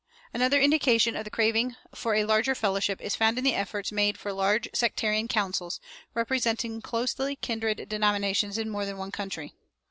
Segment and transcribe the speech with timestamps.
[0.33, 4.17] Another indication of the craving for a larger fellowship is found in the efforts made
[4.17, 5.79] for large sectarian councils,
[6.15, 9.53] representing closely kindred denominations in more than one country.